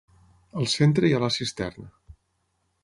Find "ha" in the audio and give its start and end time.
1.17-1.21